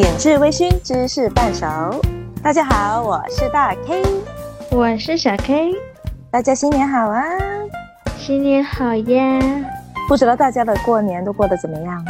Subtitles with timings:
[0.00, 1.66] 点智微醺，知识半熟。
[2.42, 4.02] 大家好，我是大 K，
[4.70, 5.74] 我是小 K，
[6.30, 7.22] 大家新年好啊！
[8.16, 9.38] 新年好呀！
[10.08, 12.02] 不知道大家的过年都过得怎么样？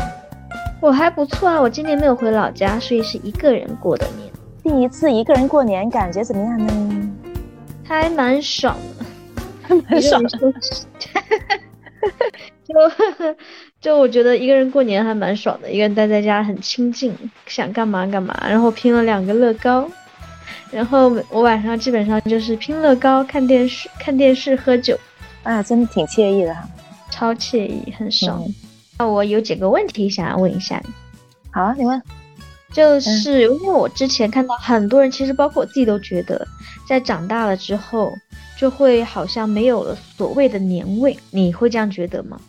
[0.80, 4.32] 我还不错啊，我今年没有回老家，所以是一个人过的年。
[4.62, 7.10] 第一次一个人过年，感觉怎么样呢？
[7.82, 8.76] 还蛮爽
[9.68, 10.30] 的， 蛮爽的。
[12.62, 12.74] 就
[13.80, 17.14] 就我觉得一个人过年还蛮爽的，一个人待在家很清静，
[17.46, 18.38] 想干嘛干嘛。
[18.46, 19.90] 然后拼了两个乐高，
[20.70, 24.98] 然后我晚上基本上就是拼乐高、看电视、看电视、喝酒，
[25.42, 26.68] 啊，真的挺惬意的哈，
[27.10, 28.44] 超惬意，很爽。
[28.98, 30.92] 那我有几个问题想要问一下你。
[31.50, 32.00] 好啊，你问。
[32.72, 36.46] 就是因为我之前看到很多人，其实包括我自己都觉得，
[36.86, 38.12] 在长大了之后，
[38.56, 41.18] 就会好像没有了所谓的年味。
[41.30, 42.40] 你会这样觉得吗？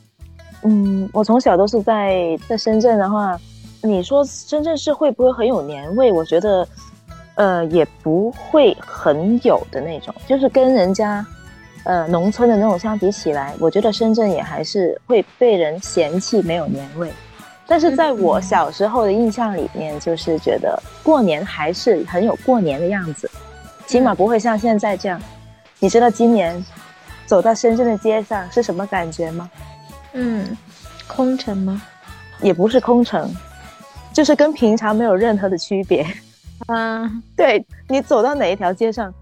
[0.64, 3.40] 嗯，我从小都是在在深圳的话，
[3.82, 6.12] 你说深圳市会不会很有年味？
[6.12, 6.68] 我觉得，
[7.36, 10.14] 呃，也不会很有的那种。
[10.28, 11.26] 就是跟人家，
[11.84, 17.12] 呃，农村的那种相比起来，我觉得深圳也还是会被人嫌弃没有年味。
[17.66, 23.30] 但是在我小时候的印象里面，就是觉得过年还是很有过年的样子，
[23.88, 25.20] 起码不会像现在这样。
[25.80, 26.64] 你知道今年
[27.26, 29.50] 走到深圳的街上是什么感觉吗？
[30.14, 30.58] 嗯，
[31.08, 31.82] 空城吗？
[32.42, 33.34] 也不是空城，
[34.12, 36.06] 就是跟平常没有任何的区别。
[36.68, 39.14] 啊， 对你走到哪一条街上，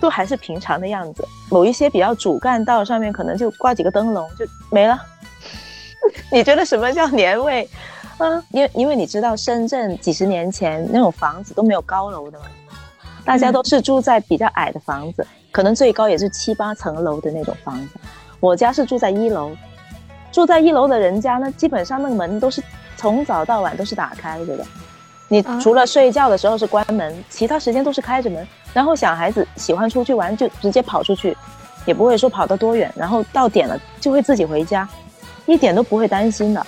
[0.00, 1.24] 都还是平常的样子。
[1.50, 5.00] 某一些比较主干道上面，可能就挂几个灯笼就没了。
[6.30, 7.68] 你觉得什么叫年味？
[8.18, 12.46] 啊，因为因为你知道深圳几十年前那种房子都没有高楼的嘛，
[13.24, 17.94] 大家都是住在比较矮的房子，可能最高也是七八层楼的那种房子。
[18.40, 19.50] 我家是住在一楼。
[20.34, 22.60] 住在一楼的人家呢，基本上那个门都是
[22.96, 24.66] 从早到晚都是打开着的。
[25.28, 28.44] 你除了睡觉的时候是关门，其他时间都是开着门。
[28.72, 31.36] 然后小孩子喜欢出去玩，就直接跑出去，
[31.86, 32.92] 也不会说跑到多远。
[32.96, 34.88] 然后到点了就会自己回家，
[35.46, 36.66] 一点都不会担心的。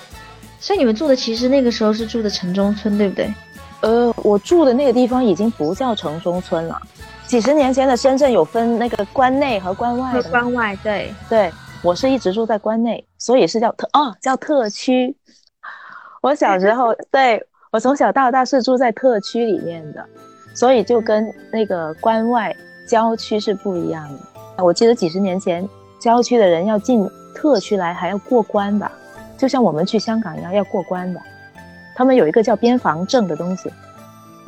[0.61, 3.33] 所以你们住的其实那个时候是住的城中村，对不对？
[3.81, 6.81] 呃，我住的那个地方已经不叫城中村了。
[7.25, 10.21] 几十年前的深圳有分那个关内和关外。
[10.31, 11.51] 关外，对对。
[11.83, 15.15] 我是一直住在关内，所以是叫特哦，叫特区。
[16.21, 20.05] 我小时候 对我从小到大是住在特区里面的，
[20.53, 22.53] 所以就跟那个关外
[22.89, 24.63] 郊区是不一样的。
[24.63, 25.67] 我记得几十年前，
[25.99, 28.91] 郊区的人要进特区来还要过关吧，
[29.37, 31.21] 就像我们去香港一样要过关的。
[31.95, 33.71] 他们有一个叫边防证的东西。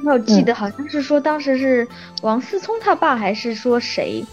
[0.06, 1.88] 我记得好像是说当时是
[2.22, 4.26] 王思聪他爸，还是说谁？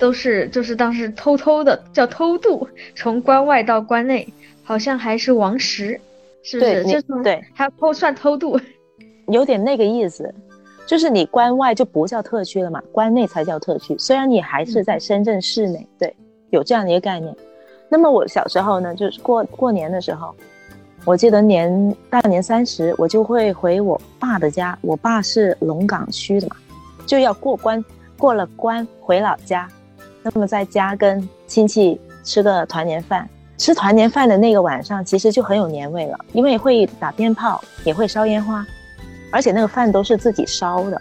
[0.00, 2.66] 都是就是当时偷偷的叫偷渡，
[2.96, 4.26] 从关外到关内，
[4.64, 6.00] 好像还是王石，
[6.42, 7.02] 是不是？
[7.02, 8.58] 对，对，还偷算偷渡，
[9.28, 10.34] 有点那个意思，
[10.86, 13.94] 就是你关外就不叫特区了嘛，关内才叫特区。
[13.98, 16.16] 虽然你还是在深圳市内，对，
[16.48, 17.36] 有这样的一个概念。
[17.90, 20.34] 那么我小时候呢，就是过过年的时候，
[21.04, 26.56] 我记得年大年三十，我就会回我爸的家，我爸是龙岗区的嘛，
[27.04, 27.84] 就要过关，
[28.16, 29.68] 过了关回老家。
[30.22, 38.64] 那么在家跟亲戚吃个团年饭，吃团年饭的那个晚上，其实就很有年味了，因为会打鞭炮，也会烧烟花，
[39.32, 41.00] 而且那个饭都是自己烧的，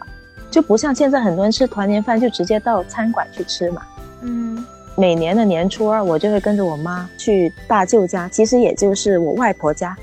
[0.49, 3.81] 就不像现在很多人吃团年饭就直接到餐馆去吃嘛。
[4.21, 4.65] 嗯，
[4.95, 9.95] 每年的年初二，我就会跟着我妈去大舅家，其实也就是我外婆家，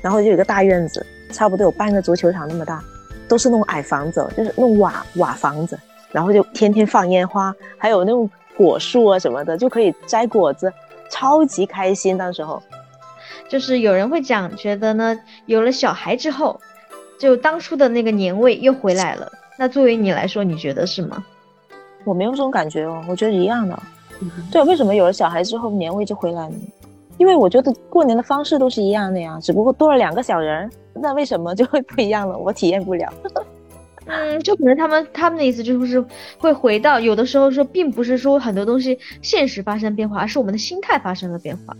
[0.00, 2.82] 然后就有个大院子，差不多有半个足球场那么大，
[3.28, 5.78] 都是那种矮房子，就是那种瓦瓦房子，
[6.10, 8.30] 然后就天天放烟花，还有那种。
[8.56, 10.72] 果树啊什么的就可以摘果子，
[11.10, 12.16] 超级开心。
[12.18, 12.62] 到时候，
[13.48, 16.60] 就是有人会讲，觉得呢，有了小孩之后，
[17.18, 19.30] 就当初的那个年味又回来了。
[19.58, 21.24] 那作为你来说，你觉得是吗？
[22.04, 23.78] 我没有这种感觉哦，我觉得一样的。
[24.50, 26.54] 对，为什么有了小孩之后年味就回来了？
[27.18, 32.36] 因为我觉得过年的方式都是一样的呀，只不过多了两个小人，那为什么就会不一样了？
[32.36, 33.12] 我体验不了。
[34.06, 36.04] 嗯，就可能他们他们的意思就是
[36.36, 41.76] 会回到有的时候说，并不是说很多东西现实发生变化，而是我们的心态发生了变化。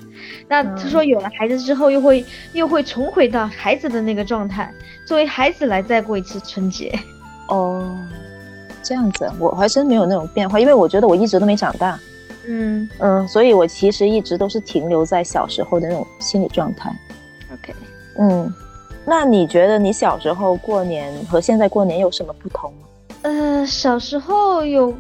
[0.49, 4.73] 那他说有了孩子之后，又会又会重回到孩子的那个状态，
[5.05, 6.97] 作为孩子来再过一次春节。
[7.49, 7.93] 哦，
[8.83, 11.99] 这样子，我还真没有那种变化，因为我觉得我一直都没长大。
[12.47, 16.95] 嗯嗯，所以我其实一直都是停留在小时候的那种心理状态。
[17.53, 17.75] OK，
[18.19, 18.53] 嗯。
[19.05, 22.89] 那你觉得你小时候过年和现在过年有什么不同吗？
[23.23, 24.95] 呃，小时候有，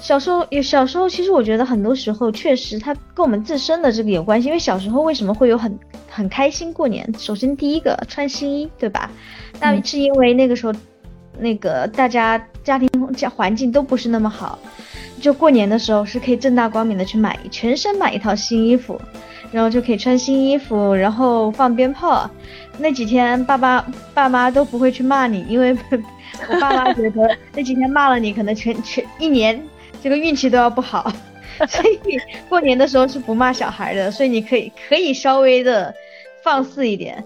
[0.00, 4.48] 小时候有小时候，其实我觉得很多时候确实它跟我们自身的这个有关系。
[4.48, 5.78] 因为小时候为什么会有很
[6.08, 7.08] 很开心过年？
[7.18, 9.10] 首先第一个穿新衣，对吧？
[9.60, 10.72] 那是因为那个时候，
[11.38, 14.58] 那个大家家庭家环境都不是那么好，
[15.20, 19.00] 就过年的时候是可以正大光明的去买全身买一套新衣服，
[19.50, 22.28] 然后就可以穿新衣服，然后放鞭炮。
[22.78, 25.76] 那几天爸爸爸妈都不会去骂你，因为
[26.50, 29.62] 我爸妈觉得那几天骂了你，可能全全一年。
[30.02, 31.10] 这个运气都要不好，
[31.66, 35.92] 所以过年的时候是不骂小孩的，所以你可以可以稍微的
[36.44, 37.24] 放肆一点。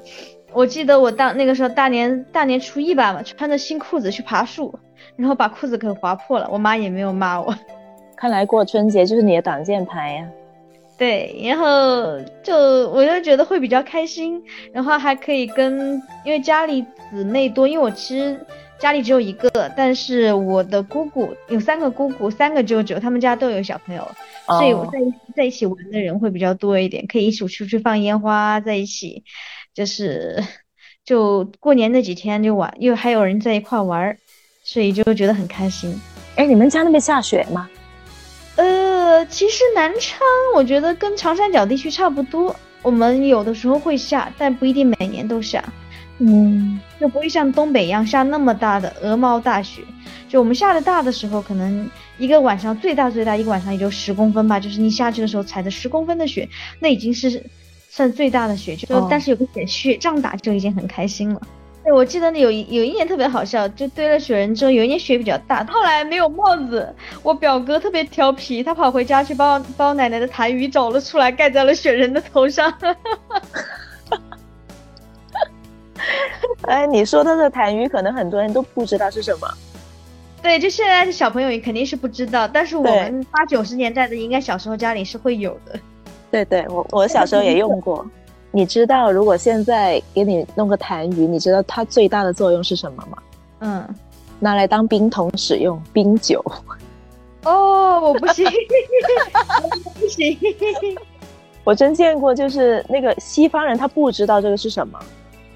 [0.52, 4.78] 我记得我当那个时候大年大年初一吧，穿着新裤子去爬树，
[5.16, 7.54] 然后把裤子给划破了，我妈也没有骂我。
[8.20, 10.28] 看来过春节就是你的挡箭牌呀。
[10.99, 12.55] 对，然后就
[12.90, 15.94] 我就觉得会比较开心，然后还可以跟
[16.26, 18.38] 因为家里姊妹多，因为我其实。
[18.78, 24.02] 家里只有一个，但是我的姑姑有三个姑姑，三个舅舅，他们家都有小朋友，
[24.46, 24.99] 所以我在
[25.37, 29.22] 在一起玩的人会比较多一点，可以一起出去放烟花，在一起，
[29.75, 30.43] 就是
[31.05, 34.17] 就过年那几天就玩，又还有人在一块玩，
[34.64, 35.94] 所以就觉得很开心。
[36.37, 37.69] 哎，你们家那边下雪吗？
[38.60, 40.20] 呃，其实南昌
[40.54, 45.64] 我觉得跟长三角地区差不多，我们有的时候会下，但不一定每年都下。
[46.18, 49.80] 嗯，就不会像东北一样下那么大的鹅毛大雪。
[50.28, 54.60] 就我们下的大的时候，可能一个晚上最大最大一个晚上也就十公分吧。
[54.60, 56.46] 就是你下去的时候踩着十公分的雪，
[56.80, 57.42] 那已经是
[57.88, 58.76] 算最大的雪。
[58.76, 61.40] 就但是有个雪雪仗打就已经很开心了。
[61.82, 66.94] 对，我记得有有一年特别好笑，就堆了雪人之后，有一年雪比较大，后来没有帽子。
[67.23, 72.71] 我表哥特别调皮，他跑回家去把我把我奶奶的痰盂找了出来，盖在了雪人的头上。
[76.62, 79.49] 哎，你说的这痰盂，可能很多人都不知道是什么。
[80.43, 85.79] 对，就现在的小朋友也肯定是不知道，但是我们八九十年代的，应该小时候家里是会有的。
[86.31, 88.06] 对对，我我小时候也用过。
[88.52, 93.19] 你知道，如果现在给你弄个痰盂，你知道它最大的作用是什么吗？
[93.61, 93.88] 嗯，
[94.38, 96.44] 拿来当冰桶使用，冰酒。
[97.44, 98.44] 哦，我不行，
[99.99, 100.37] 不行。
[101.62, 104.99] 我真见过，就是那个西方人，他不知道这个是什么。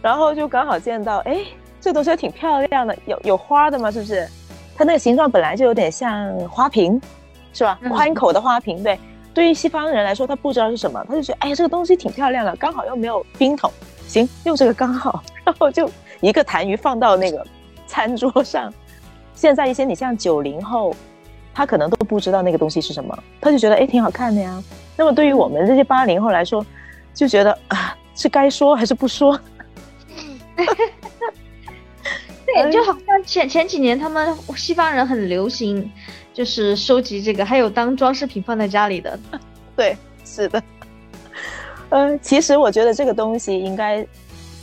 [0.01, 1.39] 然后就刚好见到，哎，
[1.81, 3.91] 这东西还挺漂亮的，有有花的吗？
[3.91, 4.29] 是不是？
[4.77, 7.01] 它那个形状本来就有点像花瓶，
[7.53, 7.79] 是吧？
[7.89, 8.83] 宽口的花瓶。
[8.83, 8.99] 对，
[9.35, 13.71] 对于西方人来说，他不知道是什么，他就觉得，哎呀，这个东西挺漂亮的，刚好又没有冰桶，
[14.07, 15.23] 行，用这个刚好。
[15.45, 15.91] 然后就
[16.21, 17.45] 一个痰盂放到那个
[17.87, 18.73] 餐桌上。
[19.35, 20.95] 现在一些你像九零后，
[21.53, 24.63] 他可能都不知道那个东西是什么，他就觉得，哎，挺好看的呀。
[24.97, 26.65] 那么对于我们这些八零后来说，
[27.13, 29.39] 就觉得啊，是该说还是不说？
[32.47, 35.91] 对，就好像前前几年他们西方人很流行，
[36.35, 39.19] 就是收集这个，还有当装饰品放在家里的。
[39.77, 40.63] 对，是的。
[41.91, 44.05] 呃，其实我觉得这个东西应该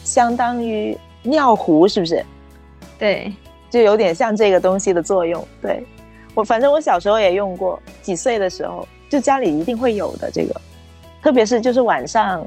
[0.04, 2.24] 相当于尿壶，是不是？
[3.00, 3.34] 对，
[3.70, 5.44] 就有点像这个东西的作用。
[5.62, 5.82] 对
[6.36, 10.62] 我，反正我小时候也用过，几岁的时候就家里一定会有的这个，
[11.24, 12.46] 特别是就是晚上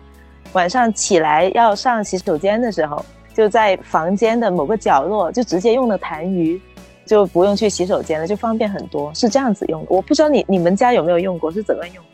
[0.53, 3.05] 晚上起来要上洗手间的时候。
[3.35, 6.61] 就在房间的某个角落，就直接用的痰盂，
[7.05, 9.13] 就不用去洗手间了，就方便很多。
[9.15, 12.05] 是这样子用的，我不知道你你们家有没有用过，是怎么用？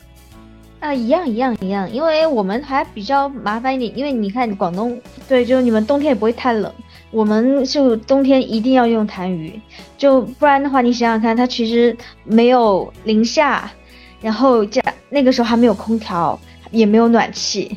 [0.80, 4.98] 啊，一样一样一样，因为我们还比较麻烦一点，因为你看广东，
[5.28, 6.72] 对，就是你们冬天也不会太冷，
[7.10, 9.60] 我们就冬天一定要用痰盂，
[9.98, 11.94] 就不然的话，你想想看，它其实
[12.24, 13.70] 没有零下，
[14.22, 16.38] 然后加那个时候还没有空调，
[16.70, 17.76] 也没有暖气。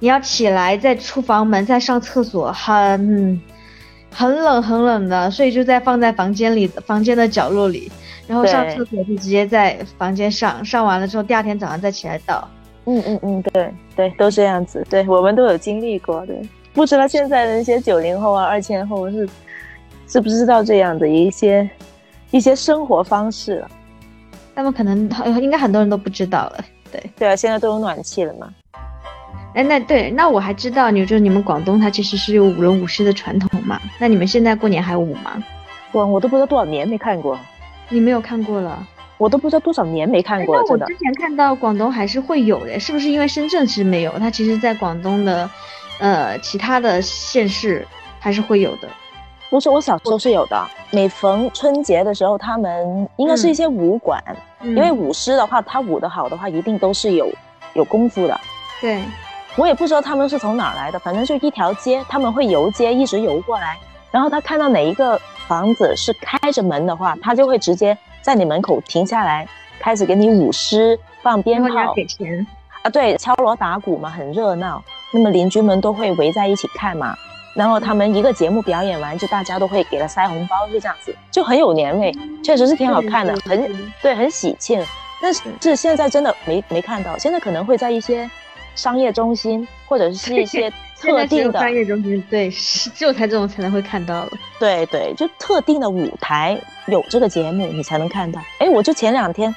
[0.00, 3.40] 你要起来，再出房门，再上厕所，很
[4.12, 7.90] 很冷很冷的，所以就在放在房间里，房间的角落里，
[8.26, 12.48] 然后上厕所就直接在房间上，上完了之后，第二天早上再起来倒。
[12.86, 16.24] 嗯嗯嗯，对对，都这样子，对我们都有经历过。
[16.26, 16.40] 对，
[16.72, 19.28] 不知道现在的那些九零后啊、二千后是
[20.06, 21.68] 知不知道这样的一些
[22.30, 23.70] 一些生活方式了？
[24.54, 25.08] 他们可能
[25.40, 26.64] 应该很多人都不知道了。
[26.90, 28.52] 对对啊，现在都有暖气了嘛。
[29.52, 33.80] 哎，那对，那我还知道，你就是你们广东，它其实是有舞龙舞狮的传统嘛？
[33.98, 35.42] 那你们现在过年还舞吗？
[35.92, 37.36] 我我都不知道多少年没看过，
[37.88, 38.86] 你没有看过了，
[39.18, 40.64] 我都不知道多少年没看过了。
[40.68, 44.12] 我之前看到广东还是会有的，是不是因为深圳其实没有？
[44.20, 45.50] 它其实在广东的，
[45.98, 47.84] 呃，其他的县市
[48.20, 48.88] 还是会有的。
[49.50, 54.22] 不是，我小时候是有的，每逢春节的时候，他们应该是一些武馆，
[54.62, 57.28] 因为舞狮的话，他舞的好的话，一定都是有
[57.74, 58.40] 有功夫的。
[58.80, 59.02] 对。
[59.56, 63.76] 我也不知道他们是从哪来的，反正就一条街，他们会游街，一直游过来。
[64.10, 69.46] 然后他看到哪一个房子是开着门的话，他就会直接在你门口停下来，
[69.78, 72.46] 开始给你舞狮、放鞭炮，给钱
[72.82, 74.82] 啊，对，敲锣打鼓嘛，很热闹。
[75.12, 77.14] 那么邻居们都会围在一起看嘛。
[77.52, 84.80] 然后他们一个节目表演完，就大家都会给他塞红包，就这样子，就很有年味，确实是挺好看的，很对，很喜庆。
[85.20, 88.30] 但是这现在真的没没看到，现在可能会在一些
[88.74, 94.30] 商业中心或者是一些特定的商业中心，对， 只有他这种才能会看到了。
[94.58, 98.40] 对对，就特定的舞台有这个节目，你才能看到。
[98.58, 99.54] 哎，我就前两天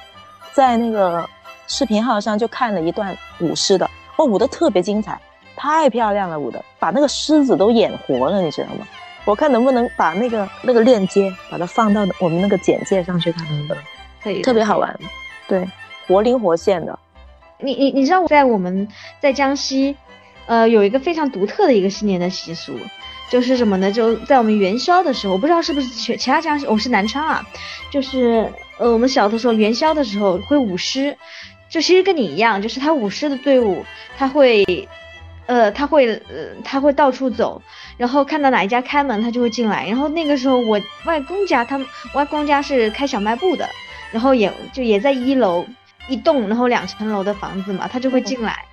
[0.54, 1.28] 在那个
[1.68, 5.20] 视频号上就看了一段舞狮的，哦，舞的特别精彩。
[5.56, 8.88] 太漂亮了，舞的把那个狮子都演活了，你知道吗？
[9.24, 13.84] 我看能不能把那个那个链接把它放到我们那个简介上去，看能不能？
[14.22, 15.00] 可以，特别好玩，
[15.48, 15.66] 对，
[16.08, 17.00] 活灵活现的。
[17.64, 18.88] 你你你知道在我们
[19.20, 19.96] 在江西，
[20.46, 22.78] 呃，有一个非常独特的一个新年的习俗，
[23.30, 23.92] 就是什么呢？
[23.92, 27.44] 就在我们元宵的时候，我不知道是不是其其他江西，我是南昌啊，
[27.90, 31.18] 就是呃，我们小的时候元宵的时候会舞狮，
[31.70, 33.86] 就其实跟你一样，就是他舞狮的队伍
[34.18, 34.88] 他会。
[35.46, 37.62] 呃，他会，呃，他会到处走，
[37.98, 39.86] 然后看到哪一家开门，他就会进来。
[39.86, 43.68] 然后那个时候，我外公家，他们外公家是开小卖部的，
[44.14, 45.66] 然后也就也在一楼
[46.08, 48.66] 一栋，然后两层楼的房子嘛，他就会进来。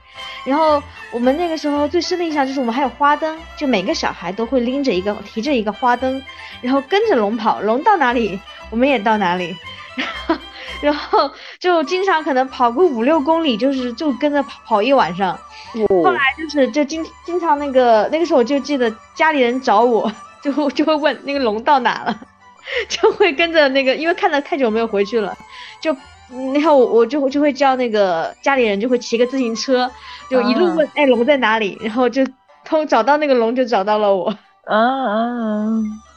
[0.44, 0.82] 然后
[1.12, 6.22] 我们那个时候最深的印象就是我们还有花灯，就每个小孩都会拎着一个，提着一个花灯，
[6.60, 8.38] 然后跟着龙跑，龙到哪里，
[8.70, 9.56] 我们也到哪里。
[9.96, 10.38] 然 后
[10.80, 15.38] 然后就经常可能跑个五六公里，就是就跟着跑跑一晚上。
[15.88, 20.10] 后来就是就经经常那个那个时候我就记得家里人找我，
[20.42, 22.18] 就会就会问那个龙到哪了，
[22.88, 25.36] 就会跟着那个，因为看了太久没有回去了，
[25.80, 25.94] 就
[26.54, 29.90] 然后我我就就会叫那个家里人就会骑个自行车，
[30.30, 32.26] 就一路问哎龙在哪里，然后就
[32.64, 34.32] 通找到那个龙就找到了我。
[34.66, 35.68] 啊啊！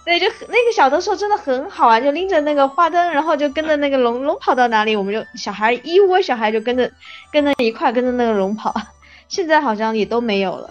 [0.06, 6.92] 对，就那个小的时候真的很好啊，就拎着那个花灯，然后就跟着那个龙龙跑到哪里，我们就小孩一窝小孩就跟着
[7.32, 8.74] 跟着一块跟着那个龙跑。
[9.30, 10.70] 现在好像也都没有了。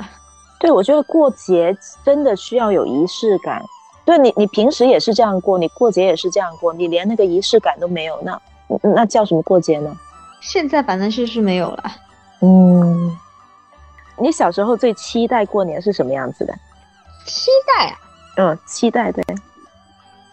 [0.61, 3.61] 对，我觉得过节真的需要有仪式感。
[4.05, 8.41] 对你，你平时也是这样过，你过节也是这样过，你连那个仪式感都没有，那
[8.83, 9.97] 那叫什么过节呢？
[10.41, 11.85] 现在反正是是没有了。
[12.41, 13.17] 嗯，
[14.19, 16.53] 你小时候最期待过年是什么样子的？
[17.25, 17.97] 期待啊。
[18.37, 19.23] 嗯，期待对，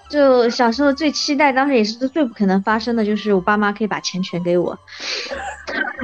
[0.09, 4.75] 就小时候最期待，当时也是最不可能发生的，就是我爸妈可以把钱全给我，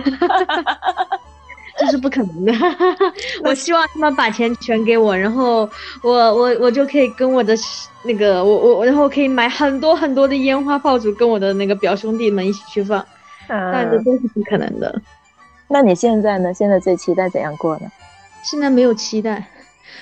[1.85, 2.53] 这是不可能的。
[3.43, 5.69] 我希望他们把钱全给我，然后
[6.01, 7.55] 我我我就可以跟我的
[8.03, 13.05] 那个我我然后可以买很多很多的烟花爆竹，跟我的那个表兄弟们一起去放，
[13.47, 15.01] 但这都是不可能的。
[15.67, 16.53] 那你现在呢？
[16.53, 17.91] 现在最期待怎样过呢？
[18.43, 19.45] 现在没有期待，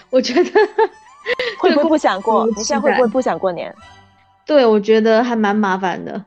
[0.10, 0.52] 我觉得。
[1.58, 2.46] 会不会不想过？
[2.48, 3.74] 你现在会不会不想过年？
[4.46, 6.22] 对，我觉得还蛮麻烦的，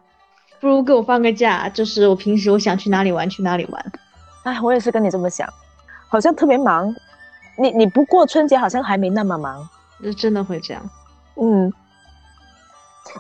[0.59, 3.93] 不如给我放个假，就是我平时我想去哪里玩去哪里玩。
[4.47, 5.49] 哎，我也是跟你这么想，
[6.09, 6.95] 好像特别忙。
[7.59, 9.69] 你你不过春节好像还没那么忙，
[10.01, 10.89] 就真的会这样。
[11.35, 11.73] 嗯。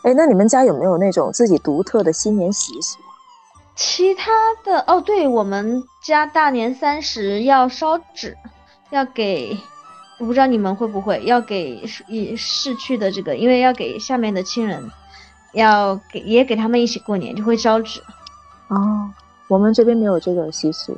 [0.04, 2.98] 哎，那你们家有没有那种自己独特的新年习俗？
[3.74, 4.30] 其他
[4.64, 8.36] 的哦，对我们家大年三十要烧纸，
[8.90, 9.58] 要给。
[10.18, 14.90] 我不知道你们会不会要给已逝去的这个，因为要给下面的亲人，
[15.52, 18.00] 要给也给他们一起过年，就会烧纸。
[18.68, 19.10] 哦，
[19.48, 20.96] 我们这边没有这个习俗。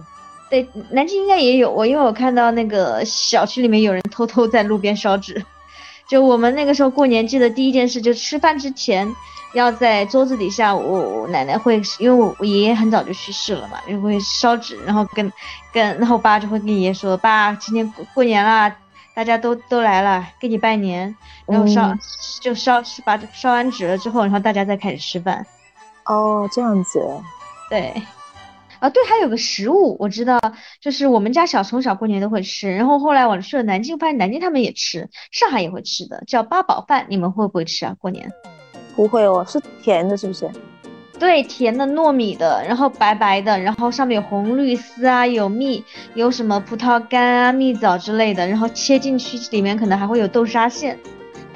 [0.50, 1.70] 对，南京应该也有。
[1.70, 5.44] 我因为我看到那个小区里面有人偷偷在路边烧纸。
[6.08, 9.14] 就我们那个时候过年，记得第一件事就吃饭之前
[9.54, 15.30] 要在桌子底下，我奶奶会，因为我爷爷很早就去世了嘛，就会烧纸，然后跟
[15.72, 18.74] 跟，然后爸就会跟爷爷说：“爸，今天过过年啦。”
[19.14, 21.12] 大家都都来了，给你拜年，
[21.44, 21.92] 然后烧
[22.40, 25.44] 就烧把烧完纸了之后，然后大家再开始吃饭。
[26.04, 27.04] 哦，这样子。
[27.68, 28.00] 对，
[28.80, 30.38] 啊对，还有个食物我知道，
[30.80, 37.96] 就是我们家小从小过年都会吃，然后后来我去了南京，发现南京他们也吃，上海也会吃的，叫八宝饭，你们会不会吃啊？
[37.98, 38.30] 过年？
[38.94, 40.48] 不会哦，是甜的，是不是？
[41.18, 50.96] 对，甜的糯米的，然后白白的，然后上面有红绿丝啊，有蜜，有什么葡萄干啊、蜜枣之类的，然后切进去里面可能还会有豆沙馅，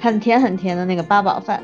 [0.00, 1.62] 很甜很甜的那个八宝饭。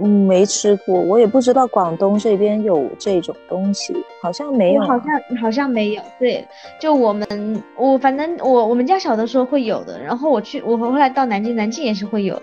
[0.00, 6.02] 嗯，没吃过，我也不知道广东这边有这种东西，好像没有，好像好像没有。
[6.18, 6.46] 对，
[6.80, 12.42] 就我们我反正我我们家小的时候会有的，然后我去我后来到南京，南京也是会有的。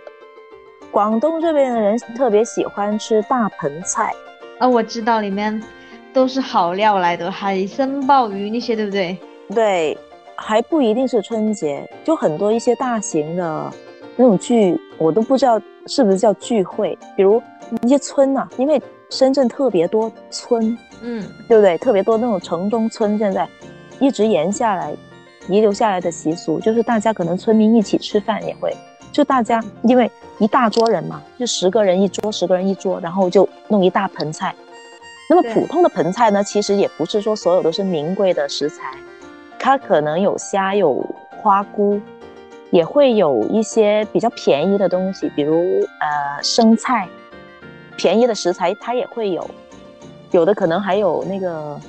[0.92, 4.12] 广东这边的人特别喜欢吃大盆菜。
[4.60, 5.62] 啊，我知道里面
[6.14, 9.18] 都是好料来的，海参、鲍鱼那些，对不对？
[9.54, 9.98] 对，
[10.36, 13.72] 还不一定是春节，就很多一些大型的
[14.16, 16.98] 那种聚，我都不知道是不是叫聚会。
[17.16, 17.42] 比如
[17.82, 21.78] 一些村呐，因为深圳特别多村，嗯，对不对？
[21.78, 23.48] 特别多那种城中村，现在
[24.00, 24.94] 一直延下来、
[25.48, 28.76] 遗留下来的习俗，就是大家可能村民一起吃饭也会，
[29.12, 34.56] 就大家因为一大桌人嘛，就十个人一桌，十个人一桌，然后就弄一大盆菜。
[35.30, 38.94] 那么普通的盆菜呢，其实也不是说所有都是名贵的食材，
[39.58, 41.04] 它可能有虾、有
[41.42, 42.00] 花菇，
[42.76, 45.56] 也会有一些比较便宜的东西，比如
[46.02, 47.08] 呃生菜，
[47.96, 49.50] 便宜的食材它也会有，
[50.32, 51.80] 有的可能还有那个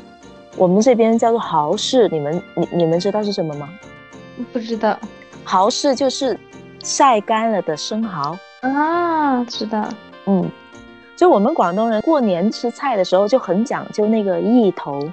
[0.57, 3.69] 我们这边叫做蚝柿，你们你你们知道是什么吗？
[4.53, 4.97] 不知道。
[5.45, 6.39] 蚝柿就是
[6.85, 9.89] 晒干了的生蚝，啊，知道，
[10.27, 10.49] 嗯，
[11.17, 15.11] 就我们广东人过年吃菜的时候就很讲究那个意头，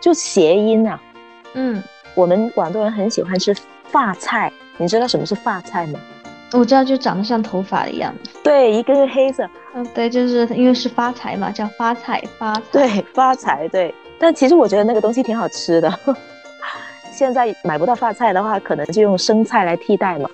[0.00, 1.00] 就谐音啊。
[1.54, 1.80] 嗯，
[2.16, 6.00] 我们广东人很喜欢吃发菜，你知道什么是发菜吗？
[6.52, 8.14] 我知道，就长得像头发一样。
[8.42, 12.62] 对，一个是黑色，嗯，对，就是因为是发财嘛，叫发财发财。
[12.72, 13.94] 对，发财，对。
[14.18, 15.98] 但其实我觉得那个东西挺好吃的。
[17.12, 20.30] 现在买不到发菜的话，可能就用生菜来替代嘛，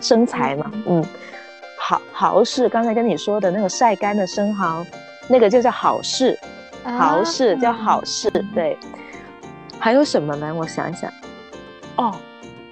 [0.00, 1.04] 生财嘛，嗯。
[1.78, 4.84] 好蚝柿，刚才跟你说的那个晒干的生蚝，
[5.28, 6.36] 那个就叫好事，
[6.84, 8.76] 好事叫好事，对。
[9.78, 10.52] 还有什么呢？
[10.52, 11.08] 我想一想，
[11.96, 12.12] 哦，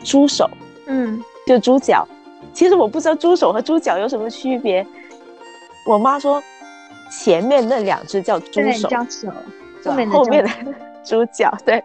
[0.02, 0.50] 猪手，
[0.86, 2.06] 嗯，就猪脚。
[2.52, 4.86] 其实我不知道猪手和猪脚有什么区别。
[5.86, 6.42] 我妈说，
[7.10, 9.28] 前面那两只叫猪手，叫手，
[9.84, 10.50] 后面的后面的
[11.04, 11.52] 猪脚。
[11.64, 11.82] 对，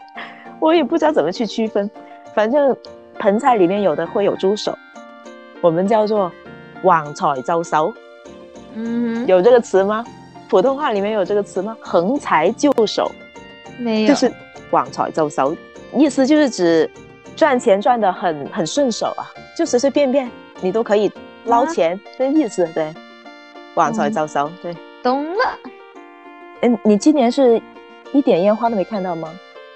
[0.60, 1.89] 我也不知道怎么去区分。
[2.34, 2.75] 反正
[3.18, 4.77] 盆菜里面有的会有猪手，
[5.62, 6.32] 我们叫做
[6.84, 7.94] 旺财招手，
[8.75, 10.06] 嗯，有这个词吗？
[10.48, 11.77] 普通话里面有这个词吗？
[11.79, 13.12] 横财就手，
[13.77, 14.08] 没有？
[14.10, 14.32] 就是
[14.72, 15.56] 旺财招手，
[15.94, 16.89] 意思就是指
[17.39, 19.24] 赚钱赚得很很顺手啊，
[19.58, 20.29] 就随随便便
[20.60, 21.10] 你都可以
[21.46, 22.93] 捞钱，这意思对。
[23.75, 24.75] 旺财招手，对。
[25.01, 25.58] 懂了。
[26.60, 27.62] 嗯，你今年是
[28.12, 29.34] 一点烟花都没看到吗？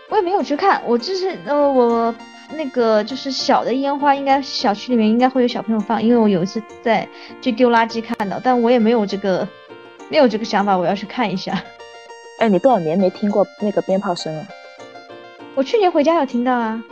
[0.10, 2.14] 我也没有去看，我就是呃，我
[2.52, 7.08] 那个就是小的烟花，应该小区里面应该会有小朋友放，因为我有一次在
[7.42, 9.48] 去丢垃圾看到，但我也没有这个
[10.12, 11.64] 没有这个想法，我要去看一下。
[12.40, 14.46] 哎，你多少年没听过那个鞭炮声了？
[15.56, 16.84] 我去年回家有听到啊，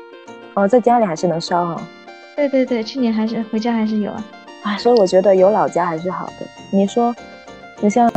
[0.53, 1.81] 哦，在家里还是能烧哈、
[2.35, 4.23] 对对对，去年还是回家还是有啊。
[4.63, 6.45] 啊，所以我觉得有老家还是好的。
[6.71, 7.15] 你说，
[7.79, 8.11] 你像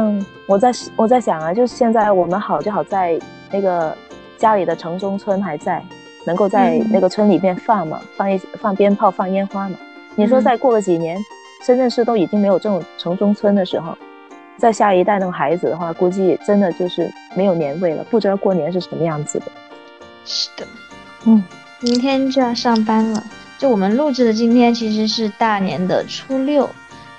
[0.47, 3.19] 我在我在想啊，就是现在我们好就好在
[3.51, 3.97] 那个
[4.37, 5.83] 家里的城中村还在，
[6.27, 9.77] 能够在嗯那个村里面放嘛，放一放鞭炮、放烟花嘛。
[10.17, 11.19] 你说嗯再过个几年，
[11.65, 13.97] 深圳市都已经没有这种城中村的时候，
[14.59, 19.47] 在下一代那种孩子的话，估计真的就是没有年味了，不知道过年是什么样子的。
[20.27, 20.67] 是的，
[21.25, 21.43] 嗯，
[21.85, 23.23] 明天就要上班了。
[23.59, 26.69] 就我们录制的今天其实是大年的初六，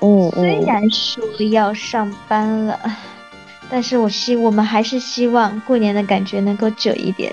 [0.01, 2.79] 嗯嗯，虽然说要上班了，
[3.69, 7.31] 但是我希我们还是希望过年的感觉能够久一点，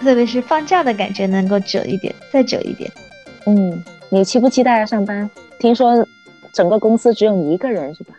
[0.00, 2.90] 特别是放假的感觉能够久一点，再久一点。
[3.46, 5.30] 嗯，你期不期待要上班？
[5.58, 5.92] 听说
[6.52, 8.14] 整个公司只有你一个人是吧？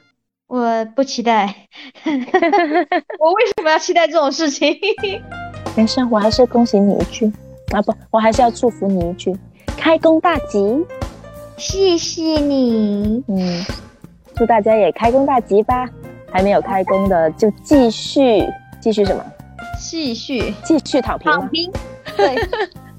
[0.48, 1.68] 我不期待，
[2.06, 4.78] 我为什么要期待这种事情？
[5.76, 7.32] 没 事，我还是恭喜你一句
[7.72, 9.36] 啊，不，我还是要祝福你一句，
[9.78, 10.86] 开工大吉。
[11.58, 13.24] 谢谢你。
[13.28, 13.64] 嗯，
[14.36, 15.88] 祝大家也开工大吉吧！
[16.32, 18.44] 还没有开工的就继续
[18.80, 19.24] 继续什么？
[19.80, 21.38] 继续继续躺平吗？
[21.40, 21.72] 躺平。
[22.18, 22.36] 对，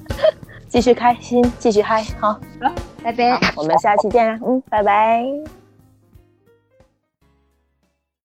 [0.68, 2.04] 继续开心，继续嗨。
[2.20, 2.38] 好，
[3.02, 3.38] 拜拜。
[3.56, 4.38] 我们下期见啦。
[4.46, 5.61] 嗯，拜拜。